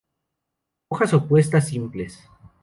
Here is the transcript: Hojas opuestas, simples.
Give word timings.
Hojas 0.87 1.13
opuestas, 1.13 1.67
simples. 1.69 2.27